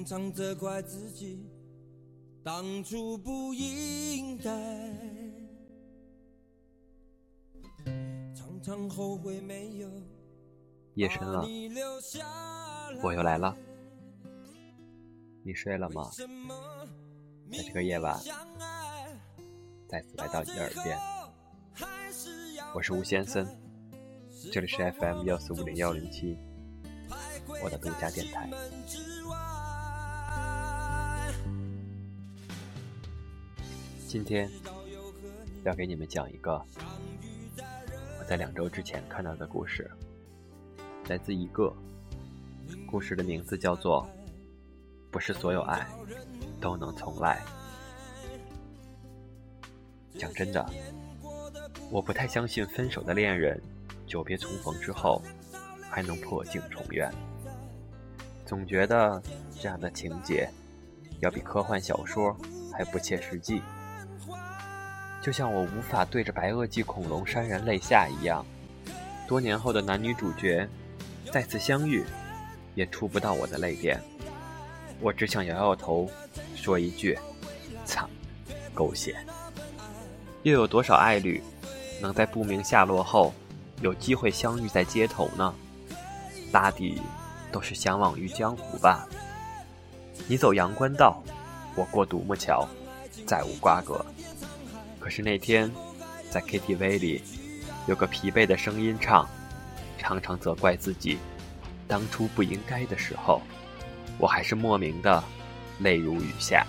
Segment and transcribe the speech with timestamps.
[0.00, 1.46] 常常责怪自己
[2.42, 4.50] 当初不应该，
[8.34, 9.90] 常常后悔没有
[10.94, 11.46] 夜深了，
[13.02, 13.54] 我又来了。
[15.44, 16.10] 你睡了吗？
[17.52, 18.18] 在这个夜晚，
[19.86, 20.98] 再次来到你的耳边。
[22.74, 23.46] 我是吴先生，
[24.50, 26.38] 这里是 FM 幺四五零幺零七，
[27.62, 28.48] 我的独家电台。
[34.10, 34.50] 今天
[35.62, 36.60] 要给你们讲一个
[38.18, 39.88] 我在两周之前看到的故事，
[41.06, 41.72] 来自一个
[42.90, 44.04] 故事的名字叫做
[45.12, 45.86] 《不是所有爱
[46.60, 47.40] 都能重来》。
[50.18, 50.68] 讲真的，
[51.88, 53.62] 我不太相信分手的恋人
[54.08, 55.22] 久别重逢之后
[55.88, 57.08] 还能破镜重圆，
[58.44, 59.22] 总觉得
[59.60, 60.50] 这样的情节
[61.20, 62.36] 要比科幻小说
[62.72, 63.62] 还不切实际。
[65.22, 68.44] 就像我无法对着白垩纪恐龙潸然泪下一样，
[69.28, 70.66] 多年后的男女主角
[71.30, 72.04] 再次相遇，
[72.74, 74.00] 也触不到我的泪点。
[74.98, 76.10] 我只想摇摇头，
[76.56, 77.18] 说一句
[77.84, 78.08] ：“操，
[78.74, 79.16] 狗血！”
[80.42, 81.42] 又有多少爱侣
[82.00, 83.34] 能在不明下落后
[83.82, 85.54] 有机会相遇在街头呢？
[86.50, 87.00] 大抵
[87.52, 89.06] 都是相忘于江湖吧。
[90.26, 91.22] 你走阳关道，
[91.74, 92.66] 我过独木桥，
[93.26, 94.04] 再无瓜葛。
[95.00, 95.68] 可是那天，
[96.30, 97.22] 在 KTV 里，
[97.88, 99.26] 有个疲惫的声音唱，
[99.98, 101.18] 常常责怪自己
[101.88, 103.40] 当初不应该的时候，
[104.18, 105.24] 我还是莫名的
[105.78, 106.66] 泪如雨下。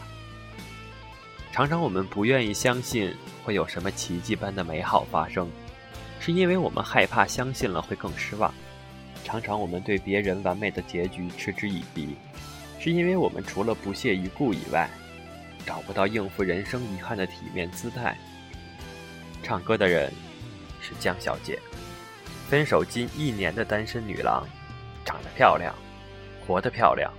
[1.51, 3.13] 常常我们不愿意相信
[3.43, 5.49] 会有什么奇迹般的美好发生，
[6.21, 8.51] 是因为我们害怕相信了会更失望。
[9.25, 12.15] 常常我们对别人完美的结局嗤之以鼻，
[12.79, 14.89] 是因为我们除了不屑一顾以外。
[15.65, 18.17] 找不到应付人生遗憾的体面姿态。
[19.43, 20.11] 唱歌的人
[20.79, 21.59] 是江小姐，
[22.47, 24.45] 分手近一年的单身女郎，
[25.03, 25.73] 长得漂亮，
[26.45, 27.11] 活得漂亮，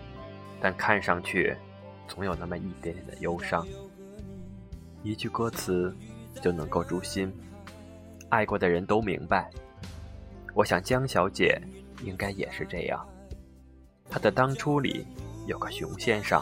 [0.60, 1.56] 但看上去
[2.06, 3.66] 总有那么一点点的忧伤。
[5.02, 5.94] 一句歌词
[6.40, 7.32] 就能够诛心，
[8.28, 9.50] 爱过的人都明白。
[10.54, 11.60] 我想江小姐
[12.04, 13.04] 应该也是这样。
[14.08, 15.04] 她的当初里
[15.46, 16.40] 有个熊先生。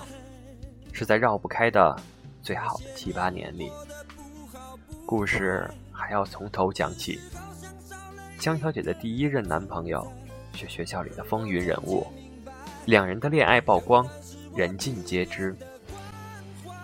[0.92, 1.96] 是在绕不开的
[2.42, 3.70] 最好的七八年里，
[5.06, 7.18] 故事还要从头讲起。
[8.38, 10.06] 江小姐的第一任男朋友
[10.54, 12.06] 是学校里的风云人物，
[12.86, 14.06] 两人的恋爱曝光，
[14.54, 15.56] 人尽皆知。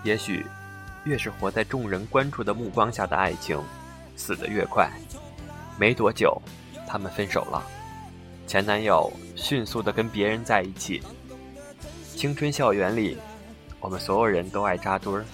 [0.03, 0.47] 也许，
[1.05, 3.61] 越是活在众人关注的目光下的爱情，
[4.17, 4.91] 死得越快。
[5.79, 6.41] 没多久，
[6.87, 7.63] 他们分手了，
[8.47, 11.03] 前男友迅速的跟别人在一起。
[12.15, 13.19] 青春校园里。
[13.81, 15.25] 我们所有人都爱扎堆儿，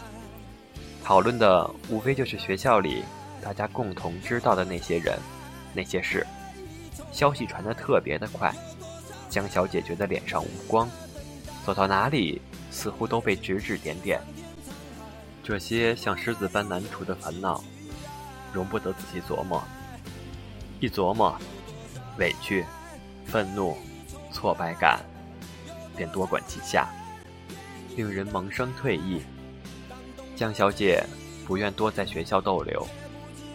[1.02, 3.02] 讨论的无非就是学校里
[3.42, 5.18] 大家共同知道的那些人、
[5.72, 6.26] 那些事。
[7.10, 8.54] 消息传得特别的快，
[9.28, 10.88] 江小姐觉得脸上无光，
[11.64, 14.20] 走到哪里似乎都被指指点点。
[15.42, 17.62] 这些像狮子般难除的烦恼，
[18.52, 19.62] 容不得仔细琢磨。
[20.80, 21.36] 一琢磨，
[22.18, 22.64] 委屈、
[23.26, 23.76] 愤怒、
[24.30, 25.00] 挫败感
[25.96, 26.88] 便多管齐下。
[27.96, 29.20] 令人萌生退意。
[30.34, 31.04] 江小姐
[31.46, 32.86] 不愿多在学校逗留，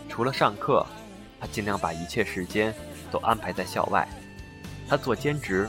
[0.08, 0.86] 除了上课，
[1.40, 2.74] 她尽量把一切时间
[3.12, 4.08] 都安排在校外。
[4.88, 5.68] 她做兼职，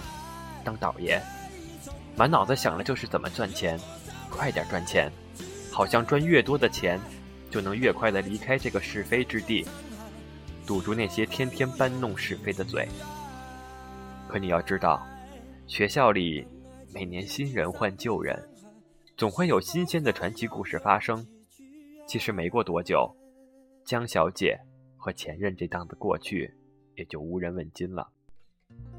[0.62, 1.20] 当导爷，
[2.16, 3.78] 满脑子想的就是怎么赚钱，
[4.30, 5.10] 快点赚钱，
[5.72, 7.00] 好像赚越多的钱，
[7.50, 9.66] 就能越快的离开这个是非之地，
[10.66, 12.86] 堵住那些天天搬弄是非的嘴。
[14.28, 15.04] 可你要知道，
[15.66, 16.46] 学校里
[16.92, 18.40] 每年新人换旧人。
[19.18, 21.26] 总会有新鲜的传奇故事发生。
[22.06, 23.12] 其实没过多久，
[23.84, 24.56] 江小姐
[24.96, 26.48] 和前任这档子过去，
[26.94, 28.08] 也就无人问津了。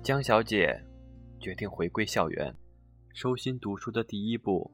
[0.04, 0.78] 江小姐
[1.40, 2.54] 决定回归校园，
[3.14, 4.70] 收心读书的第一步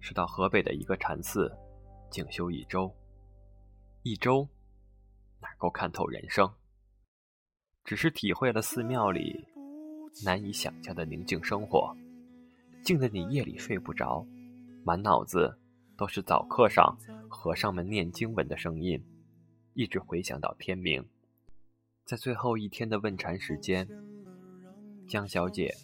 [0.00, 1.54] 是到河北的一个禅寺
[2.10, 2.90] 静修一周。
[4.04, 4.48] 一周
[5.38, 6.50] 哪够看透人生？
[7.84, 9.46] 只是体会了寺庙里
[10.24, 11.94] 难以想象的宁静生活，
[12.82, 14.26] 静得你夜里睡不着。
[14.86, 15.58] 满脑子
[15.96, 16.96] 都是早课上
[17.28, 19.04] 和尚们念经文的声音，
[19.74, 21.04] 一直回想到天明。
[22.04, 23.88] 在最后一天的问禅时间，
[25.08, 25.74] 江小姐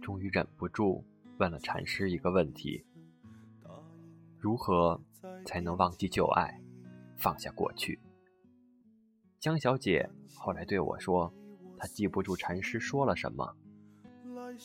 [0.00, 1.04] 终于忍不住
[1.38, 2.84] 问了禅师一个问题：
[4.38, 5.00] 如何
[5.44, 6.62] 才能忘记旧爱，
[7.16, 7.98] 放下过去？
[9.40, 11.34] 江小姐后来对我说，
[11.76, 13.56] 她记不住禅师说了什么，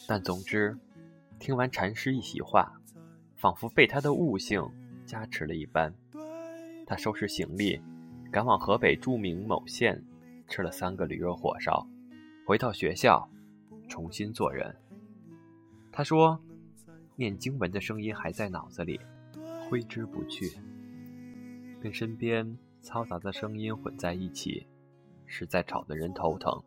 [0.08, 0.78] 但总之，
[1.40, 2.77] 听完禅师一席话，
[3.38, 4.62] 仿佛被他的悟性
[5.06, 5.94] 加持了一般。
[6.86, 7.80] 他收拾行李，
[8.32, 10.04] 赶往河北著名某县，
[10.48, 11.88] 吃了三个驴肉火烧，
[12.46, 13.30] 回到学校，
[13.88, 14.76] 重新做人。
[15.92, 16.40] 他说
[17.16, 19.00] ：“念经文的声音还在脑子里，
[19.70, 20.60] 挥之不去，
[21.82, 24.66] 跟身边嘈杂的声音混在一起，
[25.26, 26.64] 实在吵得人头疼。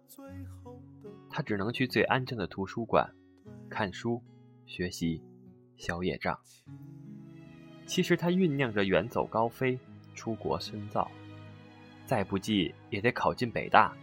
[1.29, 3.09] 他只能去最安静的图书馆，
[3.69, 4.23] 看书、
[4.67, 5.23] 学习、
[5.81, 6.39] 消业障。
[7.87, 9.77] 其实他酝酿着远走高飞。”
[10.13, 11.11] 出国深造，
[12.05, 13.97] 再不济也得考进北大。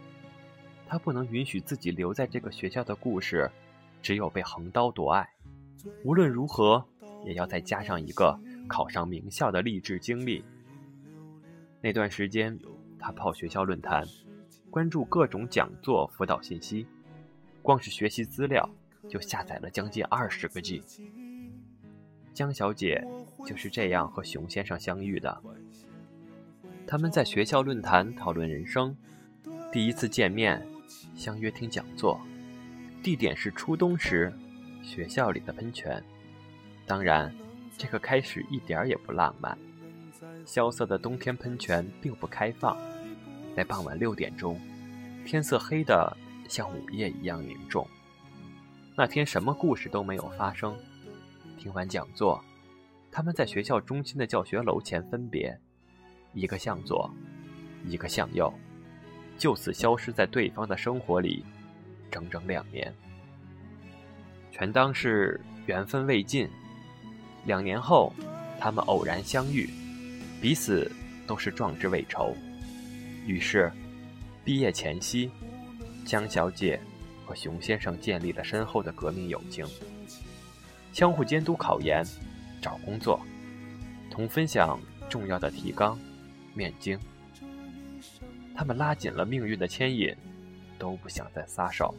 [0.88, 3.48] 他不能允许自己留在这个学校的故事，
[4.02, 5.30] 只有被横刀夺爱。
[6.04, 6.84] 无论如何，
[7.24, 10.44] 也要再加上一个考上名校的励志经历。
[11.82, 12.58] 那段时间，
[12.98, 14.04] 他泡学校论坛，
[14.72, 16.88] 关注各种讲座辅导信息，
[17.62, 18.68] 光是学习资料
[19.08, 20.82] 就下载了将近二十个 G。
[22.38, 23.04] 江小姐
[23.48, 25.42] 就是这样和熊先生相遇的。
[26.86, 28.96] 他们在学校论坛讨论人生，
[29.72, 30.64] 第一次见面，
[31.16, 32.22] 相约听讲座，
[33.02, 34.32] 地点是初冬时
[34.84, 36.00] 学校里的喷泉。
[36.86, 37.34] 当然，
[37.76, 39.58] 这个开始一点也不浪漫。
[40.46, 42.78] 萧瑟的冬天喷泉并不开放，
[43.56, 44.62] 在傍晚六点钟，
[45.26, 46.16] 天色黑的
[46.48, 47.88] 像午夜一样凝重。
[48.96, 50.78] 那天什么故事都没有发生。
[51.58, 52.42] 听完讲座，
[53.12, 55.60] 他们在学校中心的教学楼前分别。
[56.34, 57.10] 一个向左，
[57.86, 58.54] 一个向右，
[59.40, 61.44] 就此消失在对方的生活里，
[62.12, 62.94] 整整两年，
[64.52, 66.48] 全当是缘分未尽。
[67.46, 68.14] 两年后，
[68.60, 69.68] 他们偶然相遇，
[70.40, 70.92] 彼此
[71.26, 72.36] 都是壮志未酬。
[73.26, 73.72] 于是，
[74.46, 75.32] 毕业前夕，
[76.06, 76.80] 江小姐
[77.26, 79.66] 和熊先生建立了深厚的革命友情，
[80.98, 82.04] 相互监督考研、
[82.60, 83.22] 找工作，
[84.10, 85.96] 同分享重要的提纲。
[86.56, 87.00] 面经，
[88.56, 90.12] 他们拉紧了命运的牵引，
[90.80, 91.94] 都不想再撒手。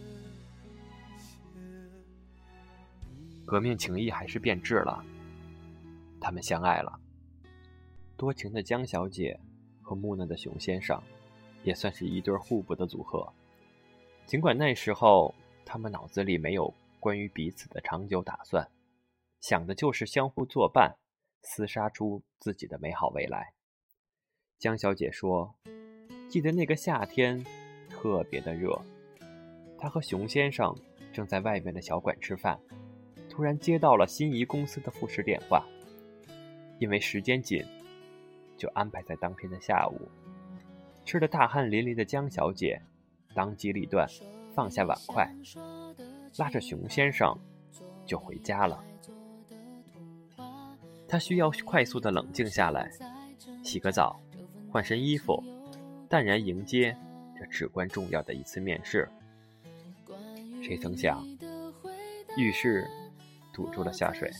[3.47, 5.01] 革命情谊还是变质了，
[6.21, 6.99] 他们相爱了。
[8.17, 9.39] 多情的江小姐
[9.81, 11.01] 和木讷的熊先生，
[11.63, 13.33] 也算是一对互补的组合。
[14.27, 15.33] 尽管那时候
[15.65, 18.69] 他们脑子里没有关于彼此的长久打算，
[19.41, 20.97] 想的就是相互作伴，
[21.43, 23.55] 厮杀出自己的美好未来。
[24.59, 25.55] 江小姐说
[26.29, 27.45] ：“记得那个夏天，
[27.89, 28.77] 特别的热。
[29.79, 30.75] 她和熊先生
[31.13, 32.59] 正在外面的小馆吃饭，
[33.31, 35.65] 突然接到了心仪公司的复试电话。
[36.81, 37.65] 因为时间紧，
[38.57, 40.09] 就安排在当天的下午。
[41.05, 42.83] 吃的大汗淋漓的江小姐，
[43.35, 44.07] 当机立断，
[44.55, 45.33] 放下碗筷，
[46.37, 47.37] 拉着熊先生
[48.05, 48.85] 就回家了。
[51.09, 52.91] 她需要快速的冷静下来，
[53.65, 54.21] 洗个澡。”
[54.71, 55.43] 换身衣服，
[56.11, 56.95] 淡然迎接
[57.35, 59.09] 这至关重要的一次面试。
[60.63, 61.27] 谁曾想，
[62.37, 62.87] 浴室
[63.51, 64.31] 堵住了下水，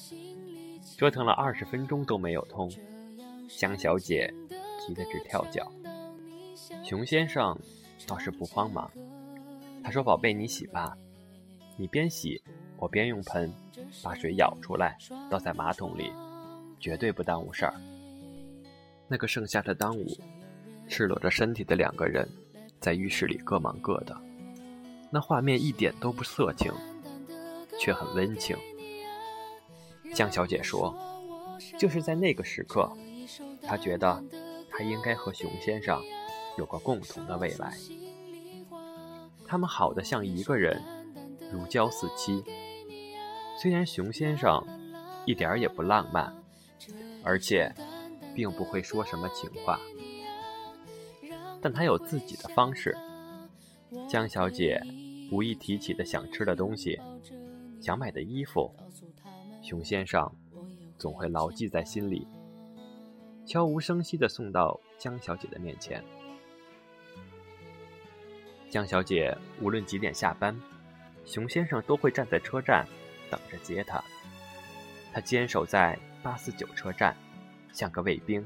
[0.99, 2.71] 折腾了二十分钟都没有通。
[3.49, 4.31] 江小姐
[4.87, 5.73] 急得直跳脚。
[6.85, 7.59] 熊先生
[8.07, 8.91] 倒是不慌忙，
[9.83, 10.95] 他说：“宝贝，你洗吧，
[11.79, 12.43] 你边洗，
[12.77, 13.51] 我边用盆
[14.05, 14.99] 把水舀出来，
[15.31, 16.13] 倒在马桶里，
[16.79, 17.75] 绝对不耽误事儿。”
[19.09, 20.07] 那个盛夏的当午，
[20.89, 22.29] 赤裸着身体的两个人，
[22.81, 24.17] 在浴室里各忙各的。
[25.11, 26.73] 那画面一点都不色情，
[27.79, 28.57] 却很温情。
[30.15, 30.95] 江小姐说
[31.79, 32.91] ：“就是在那个时刻，
[33.63, 34.23] 她觉得
[34.71, 36.03] 她应该和熊先生
[36.59, 37.73] 有个共同的未来。
[39.47, 40.83] 他们好的像一个人，
[41.51, 42.45] 如胶似漆。
[43.57, 44.63] 虽然熊先生
[45.25, 46.35] 一点也不浪漫，
[47.29, 47.71] 而且……”
[48.35, 49.81] 并不会说什么情话，
[51.61, 52.97] 但他有自己的方式。
[54.09, 54.81] 江小姐
[55.33, 56.97] 无意提起的想吃的东西，
[57.81, 58.73] 想买的衣服，
[59.61, 60.33] 熊先生
[60.97, 62.29] 总会牢记在心里，
[63.45, 66.01] 悄无声息地送到江小姐的面前。
[68.71, 70.57] 江小姐无论几点下班，
[71.25, 72.87] 熊先生都会站在车站
[73.29, 74.01] 等着接她。
[75.13, 77.17] 他坚守在八四九车站。
[77.73, 78.45] 像个卫兵，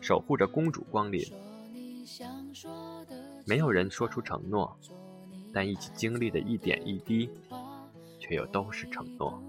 [0.00, 1.20] 守护着公主光临。
[3.46, 4.76] 没有人说出承诺，
[5.52, 7.30] 但一起经历的一点一滴，
[8.20, 9.42] 却又都是承诺。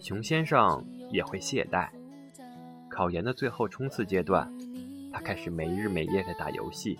[0.00, 1.90] 熊先生也会懈怠。
[2.88, 4.50] 考研的最后冲刺阶段，
[5.12, 6.98] 他开始没日没夜的打游戏。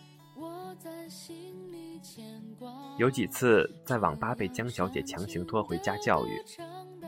[2.99, 6.43] 有几次在网吧被江小姐强行拖回家教育，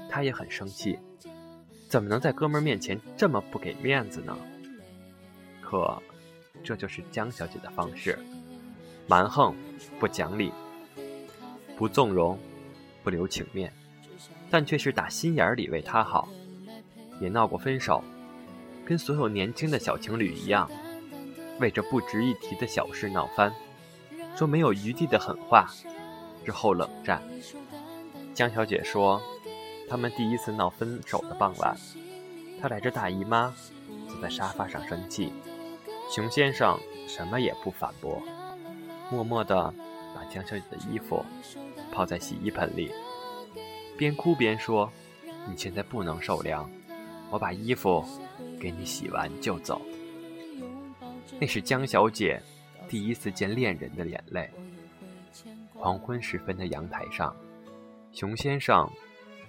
[0.08, 0.98] 他也很生气，
[1.94, 4.36] 怎么能在哥们面前这么不给面子呢？
[5.60, 6.02] 可，
[6.64, 8.18] 这就是江小姐的方式，
[9.06, 9.54] 蛮横，
[10.00, 10.50] 不讲理，
[11.76, 12.36] 不纵容，
[13.04, 13.72] 不留情面，
[14.50, 16.28] 但却是打心眼里为她好，
[17.20, 18.02] 也闹过分手，
[18.84, 20.68] 跟所有年轻的小情侣一样，
[21.60, 23.54] 为这不值一提的小事闹翻。
[24.34, 25.68] 说没有余地的狠话，
[26.44, 27.22] 之后冷战。
[28.34, 29.22] 江小姐说，
[29.88, 31.76] 他们第一次闹分手的傍晚，
[32.61, 33.55] 她来着大姨妈
[34.09, 35.33] 坐在沙发上生气，
[36.11, 38.23] 熊先生什么也不反驳，
[39.11, 39.73] 默默地
[40.14, 41.25] 把江小姐的衣服
[41.93, 42.91] 泡在洗衣盆里，
[43.97, 44.91] 边哭边说
[45.49, 46.71] ：“你现在不能受凉，
[47.31, 48.05] 我把衣服
[48.59, 49.81] 给你洗完就走。”
[51.41, 52.43] 那是江小姐。
[52.87, 54.50] 第一次见恋人的眼泪。
[55.73, 57.35] 黄昏时分的阳台上，
[58.12, 58.87] 熊先生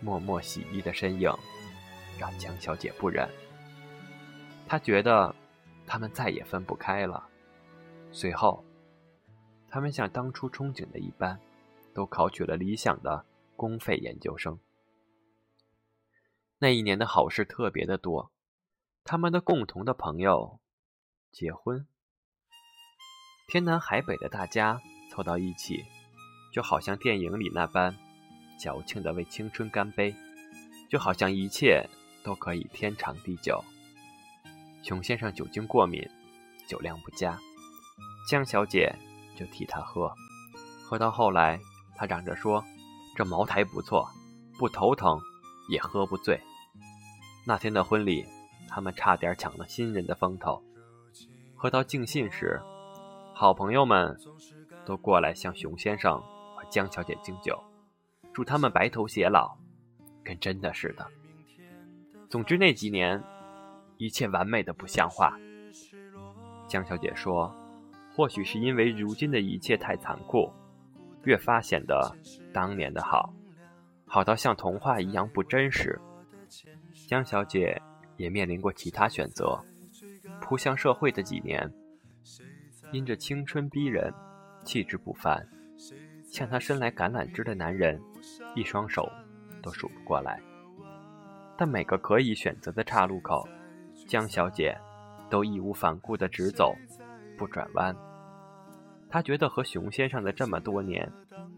[0.02, 1.32] 默默洗衣的身影，
[2.20, 3.30] 让江小姐不忍。
[4.68, 5.36] 她觉得
[5.86, 7.28] 他们再也分不开了。
[8.12, 8.64] 随后，
[9.70, 11.40] 他们像当初憧憬的一般，
[11.94, 13.26] 都考取了理想的
[13.56, 14.58] 公费研究生。
[16.60, 18.32] 那一年的好事特别的多，
[19.04, 20.60] 他们的共同的朋友
[21.32, 21.86] 结婚。
[23.48, 25.84] 天南海北的大家凑到一起，
[26.52, 27.96] 就好像电影里那般，
[28.58, 30.16] 矫情的为青春干杯，
[30.90, 31.88] 就好像一切
[32.24, 33.64] 都可以天长地久。
[34.84, 36.08] 熊先生酒精过敏，
[36.68, 37.40] 酒量不佳，
[38.30, 38.96] 江小姐
[39.36, 40.14] 就替他喝，
[40.84, 41.60] 喝到后来，
[41.96, 42.64] 他嚷着说
[43.16, 44.10] ：“这茅台不错，
[44.58, 45.20] 不头疼，
[45.70, 46.40] 也喝不醉。”
[47.48, 48.26] 那天的婚礼，
[48.70, 50.64] 他们差点抢了新人的风头。
[51.56, 52.62] 喝到尽兴时。
[53.38, 54.18] 好朋友们
[54.86, 56.22] 都过来向熊先生
[56.56, 57.62] 和江小姐敬酒，
[58.36, 59.58] 祝他们白头偕老，
[60.22, 61.08] 跟真的似的。
[62.30, 63.24] 总之那几年，
[63.96, 65.40] 一切完美的不像话。
[66.68, 67.56] 江小姐说
[68.14, 70.52] ：“或许是因为如今的一切太残酷，
[71.24, 72.14] 越发显得
[72.54, 73.34] 当年的好，
[74.06, 75.98] 好到像童话一样不真实。”
[77.08, 77.82] 江小姐
[78.18, 79.58] 也面临过其他选择，
[80.42, 81.72] 扑向社会的几年。
[82.92, 84.14] 因着青春逼人，
[84.66, 85.48] 气质不凡，
[86.30, 88.02] 向她伸来橄榄枝的男人，
[88.56, 89.12] 一双手
[89.62, 90.42] 都数不过来。
[91.58, 93.48] 但每个可以选择的岔路口，
[94.08, 94.76] 江小姐
[95.30, 96.76] 都义无反顾地直走，
[97.38, 97.96] 不转弯。
[99.10, 101.12] 她觉得和熊先生的这么多年，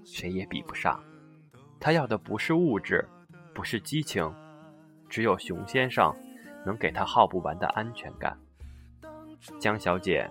[0.03, 1.01] 谁也比不上。
[1.79, 3.07] 她要的不是物质，
[3.53, 4.29] 不是激情，
[5.07, 6.13] 只有熊先生
[6.65, 8.37] 能给她耗不完的安全感。
[9.59, 10.29] 江小姐。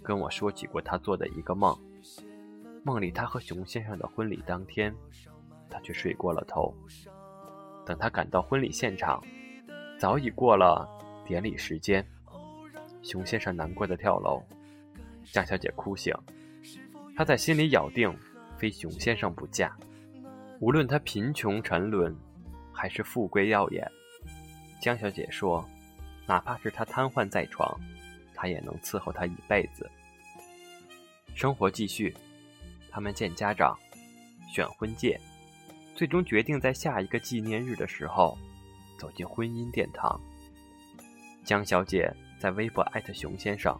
[0.00, 1.76] 跟我说起过她做的一个梦，
[2.84, 4.94] 梦里她和熊先生的婚礼当天，
[5.72, 6.72] 他却睡过了头。
[7.86, 9.24] 等他赶到婚礼现场，
[9.98, 10.86] 早已过了
[11.26, 12.06] 典礼时间。
[13.02, 14.40] 熊先生难过的跳楼，
[15.24, 16.14] 江小姐哭醒。
[17.16, 18.16] 她在心里咬定，
[18.56, 19.76] 非熊先生不嫁。
[20.60, 22.16] 无论他贫穷沉沦，
[22.72, 23.90] 还是富贵耀眼，
[24.80, 25.68] 江小姐说，
[26.26, 27.76] 哪怕是他瘫痪在床。
[28.34, 29.88] 他也能伺候他一辈子。
[31.34, 32.16] 生活继续，
[32.90, 33.78] 他们见家长，
[34.48, 35.20] 选婚戒，
[35.94, 38.36] 最终决定在下一个纪念日的时候
[38.98, 40.20] 走进婚姻殿堂。
[41.44, 43.78] 江小姐在微博艾特熊先生，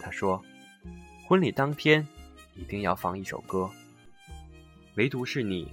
[0.00, 0.42] 她说
[1.26, 2.06] ：“婚礼当天
[2.54, 3.70] 一定要放一首歌，
[4.96, 5.72] 唯独是你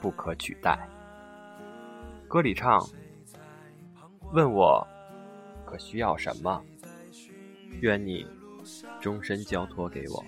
[0.00, 0.78] 不可取代。”
[2.28, 2.86] 歌里唱
[4.32, 4.86] ：“问我。”
[5.64, 6.62] 可需要什么？
[7.80, 8.26] 愿你
[9.00, 10.22] 终身交托给我。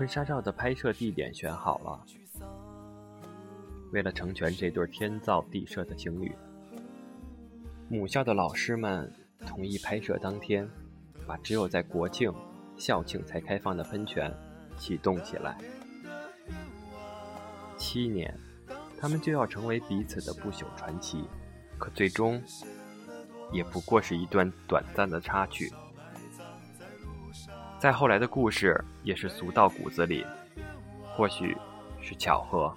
[0.00, 2.06] 婚纱照的拍摄地点选好了。
[3.92, 6.34] 为了成全这对天造地设的情侣，
[7.86, 9.12] 母校的老师们
[9.46, 10.66] 同意拍摄当天，
[11.26, 12.32] 把只有在国庆、
[12.78, 14.34] 校庆才开放的喷泉
[14.78, 15.58] 启动起来。
[17.76, 18.34] 七年，
[18.98, 21.24] 他们就要成为彼此的不朽传奇，
[21.76, 22.42] 可最终。
[23.52, 25.70] 也不过是一段短暂的插曲，
[27.80, 30.26] 再后来的故事也是俗到骨子里，
[31.14, 31.56] 或许
[32.02, 32.70] 是巧合。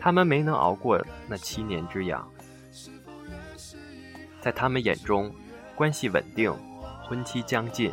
[0.00, 2.28] 他们没能熬过那七年之痒，
[4.40, 5.32] 在他们眼中，
[5.76, 6.52] 关系稳定，
[7.04, 7.92] 婚期将近，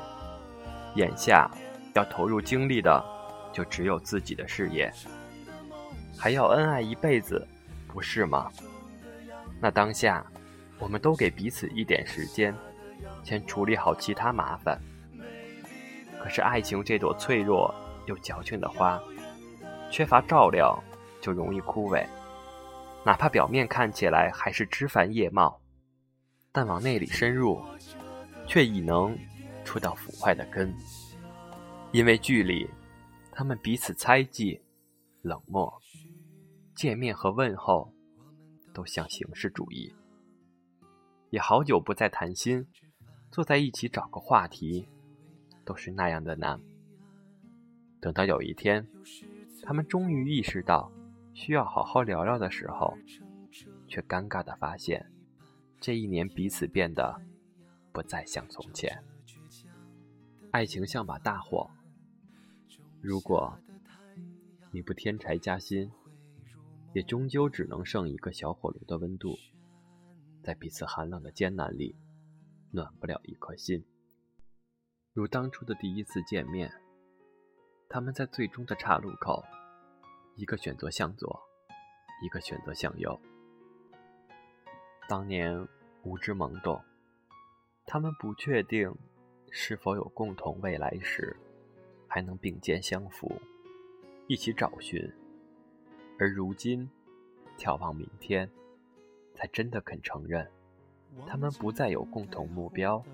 [0.96, 1.48] 眼下
[1.94, 3.04] 要投入精力的
[3.54, 4.92] 就只有自己的事业，
[6.18, 7.48] 还要恩爱一辈子，
[7.88, 8.52] 不是吗？
[9.62, 10.26] 那当下。
[10.80, 12.54] 我们都给彼此一点时间，
[13.24, 14.78] 先处理好其他麻烦。
[16.24, 17.76] 可是爱情这朵脆弱
[18.06, 18.98] 又矫情的花，
[19.92, 20.82] 缺乏照料
[21.22, 22.08] 就容易枯萎。
[23.06, 25.60] 哪怕表面看起来还是枝繁叶茂，
[26.54, 27.62] 但往内里深入，
[28.48, 29.18] 却已能
[29.66, 30.74] 触到腐坏的根。
[31.92, 32.66] 因为距离，
[33.30, 34.62] 他们彼此猜忌、
[35.24, 35.82] 冷漠，
[36.74, 37.94] 见面和问候
[38.74, 39.94] 都像形式主义。
[41.32, 42.66] 也好久不再谈心，
[43.30, 44.88] 坐在一起找个话题，
[45.66, 46.60] 都是那样的难。
[48.00, 48.88] 等到有一天，
[49.62, 50.92] 他们终于意识到。
[51.36, 52.96] 需要好好聊聊的时候，
[53.88, 55.12] 却尴尬的发现，
[55.82, 57.20] 这一年彼此变得
[57.92, 59.04] 不再像从前。
[60.52, 61.72] 爱情像把大火，
[63.02, 63.58] 如果
[64.70, 65.92] 你不添柴加薪，
[66.94, 69.36] 也终究只能剩一个小火炉的温度，
[70.44, 71.96] 在彼此寒冷的艰难里，
[72.70, 73.84] 暖不了一颗心。
[75.14, 76.74] 如当初的第一次见面，
[77.88, 79.44] 他们在最终的岔路口。
[80.36, 81.40] 一个选择向左，
[82.24, 83.22] 一个选择向右。
[85.08, 85.68] 当年
[86.02, 86.82] 无知懵懂，
[87.86, 88.92] 他们不确定
[89.52, 91.38] 是否有共同未来时，
[92.08, 93.40] 还能并肩相扶，
[94.26, 95.00] 一起找寻。
[96.18, 96.90] 而如今，
[97.56, 98.50] 眺望明天，
[99.36, 100.50] 才真的肯承认，
[101.28, 103.06] 他们不再有共同目标，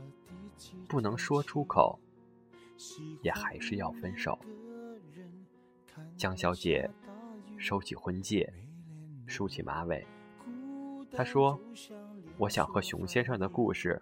[0.87, 1.99] 不能说出口，
[3.21, 4.37] 也还是要分手。
[6.17, 6.89] 江小姐。
[7.61, 8.53] 收起婚戒，
[9.27, 10.07] 梳起马尾。
[11.11, 11.59] 她说
[12.39, 14.01] ：“我想和熊先生的故事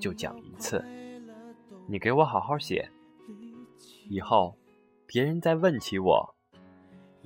[0.00, 0.82] 就讲一次，
[1.86, 2.90] 你给我好好写。
[4.08, 4.56] 以后
[5.06, 6.34] 别人再问起我，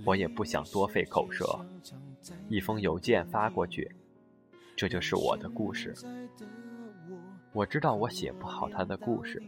[0.04, 1.64] 我也不想多费口舌。
[2.48, 3.94] 一封邮件发过去，
[4.74, 5.94] 这就是我的故事。
[7.52, 9.42] 我知道我写不好他的故事，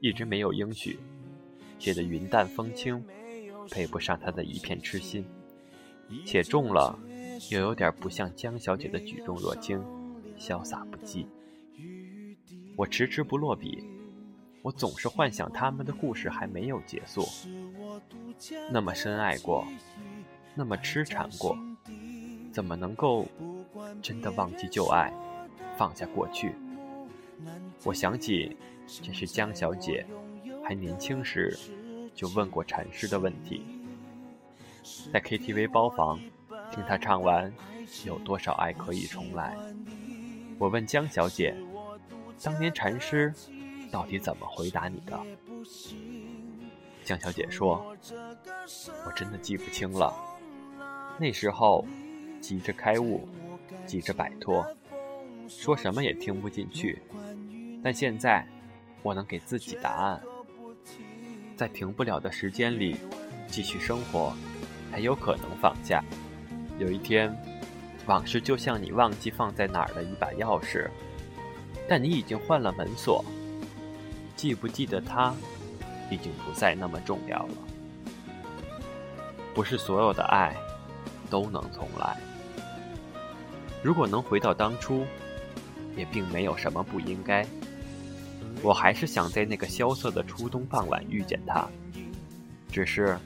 [0.00, 0.98] 一直没有应许，
[1.78, 3.02] 写的云淡风轻。”
[3.70, 5.24] 配不上他的一片痴心，
[6.24, 6.98] 写重了，
[7.52, 9.80] 又有点不像江小姐的举重若轻、
[10.36, 11.26] 潇洒不羁。
[12.74, 13.84] 我迟迟不落笔，
[14.62, 17.22] 我总是幻想他们的故事还没有结束。
[18.72, 19.64] 那么深爱过，
[20.56, 21.56] 那么痴缠过，
[22.50, 23.28] 怎么能够
[24.02, 25.12] 真的忘记旧爱，
[25.76, 26.56] 放下过去？
[27.84, 30.06] 我想起，这是江小姐
[30.64, 31.56] 还年轻时。
[32.12, 33.64] 就问过禅师的问题，
[35.10, 36.20] 在 KTV 包房
[36.70, 37.50] 听他唱完
[38.06, 39.56] 《有多少爱可以重来》，
[40.58, 41.56] 我问江小姐，
[42.42, 43.32] 当年禅师
[43.90, 45.18] 到底怎么回答你的？
[47.04, 47.96] 江小姐说
[49.06, 50.12] ：“我真的记不清了，
[51.18, 51.86] 那时候
[52.40, 53.26] 急着开悟，
[53.86, 54.66] 急着摆脱，
[55.48, 57.00] 说什么也听不进去。
[57.82, 58.46] 但现在，
[59.02, 60.20] 我能给自己答案。”
[61.56, 62.96] 在停不了的时间里
[63.46, 64.32] 继续生活，
[64.90, 66.02] 才有可能放下。
[66.78, 67.30] 有一天，
[68.06, 70.88] 往事就像你忘记放在哪儿的一把钥匙，
[71.86, 73.22] 但你已经换了门锁。
[74.36, 75.34] 记不记得它，
[76.10, 77.54] 已经不再那么重要了。
[79.54, 80.56] 不是所有的爱
[81.28, 82.16] 都能重来。
[83.82, 85.04] 如果能回到当初，
[85.94, 87.46] 也并没有什么不应该。
[88.62, 91.68] 我还是想在那个萧瑟的初冬傍晚遇见他，
[92.70, 93.18] 只是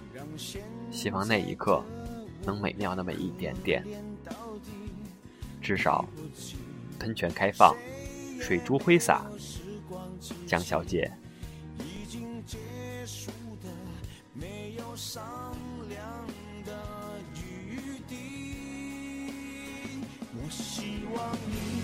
[0.91, 1.83] 希望那一刻
[2.45, 3.85] 能美妙那么一点点。
[5.61, 6.05] 至少
[6.99, 7.75] 喷泉开放，
[8.41, 9.27] 水珠挥洒，
[10.47, 11.13] 江小姐。
[20.51, 20.83] 希
[21.15, 21.84] 望你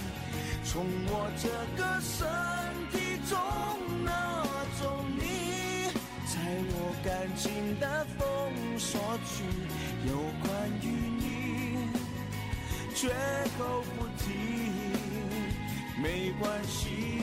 [0.71, 2.25] 从我这个身
[2.91, 3.37] 体中
[4.05, 4.41] 拿
[4.79, 5.91] 走你，
[6.25, 6.39] 在
[6.71, 9.43] 我感情的封锁区，
[10.07, 10.87] 有关于
[11.19, 11.89] 你，
[12.95, 13.09] 绝
[13.59, 14.31] 口不提，
[16.01, 17.19] 没关系。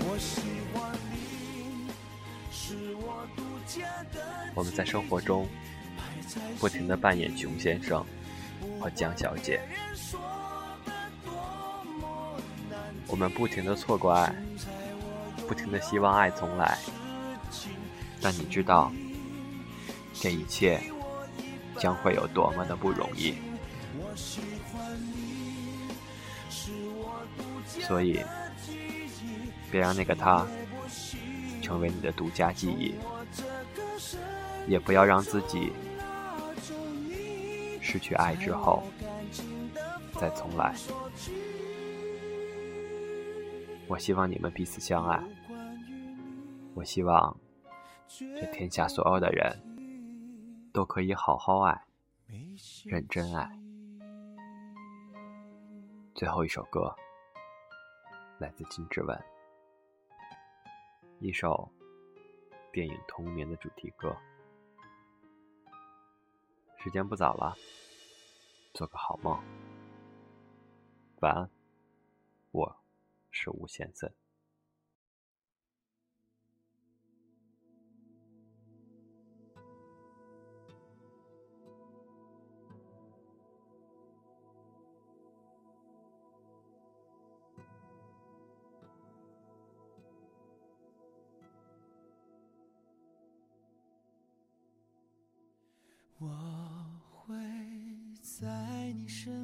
[0.00, 0.42] 我喜
[0.74, 1.88] 欢你，
[2.52, 4.20] 是我独家的。
[4.54, 5.48] 我们在生活中
[6.60, 8.04] 不停的扮演熊先生
[8.78, 9.62] 和江小姐。
[13.06, 14.34] 我们不停的错过爱，
[15.46, 16.78] 不停的希望爱重来，
[18.20, 18.90] 但你知道，
[20.14, 20.80] 这一切
[21.78, 23.34] 将会有多么的不容易。
[27.66, 28.20] 所以，
[29.70, 30.46] 别让那个他
[31.62, 32.94] 成为你的独家记忆，
[34.66, 35.72] 也不要让自己
[37.80, 38.82] 失去爱之后
[40.18, 40.74] 再重来。
[43.88, 45.22] 我希望你们彼此相爱，
[46.74, 47.36] 我希望
[48.08, 49.56] 这天下所有的人
[50.72, 51.84] 都可以好好爱，
[52.84, 53.50] 认真爱。
[56.14, 56.94] 最后一首歌。
[58.40, 59.16] 来自金志文，
[61.20, 61.70] 一首
[62.72, 64.14] 电影《童年》的主题歌。
[66.78, 67.54] 时间不早了，
[68.74, 69.40] 做个好梦，
[71.20, 71.48] 晚安。
[72.50, 72.76] 我
[73.34, 74.08] 是吴先生。
[96.20, 96.28] 我
[97.10, 97.36] 会
[98.22, 99.43] 在你身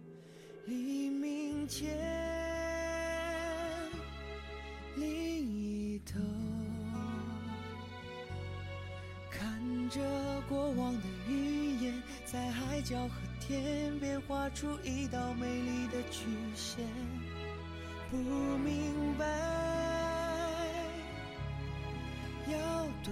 [0.65, 1.97] 黎明前
[4.95, 6.19] 另一头，
[9.31, 9.99] 看着
[10.47, 16.85] 过往的云烟，在海角和天边画出一道美丽的曲线，
[18.11, 19.25] 不明白。
[22.47, 23.11] 要多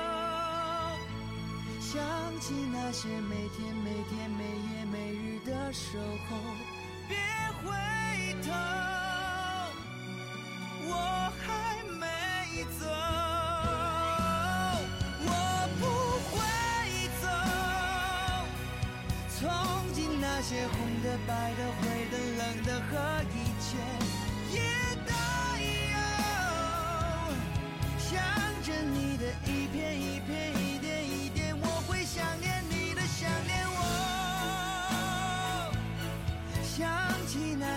[1.91, 2.01] 想
[2.39, 6.37] 起那些每天每天、每夜每日的守候，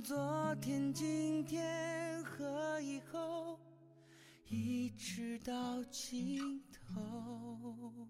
[0.00, 3.58] 昨天、今天和以后，
[4.48, 8.06] 一直到尽头。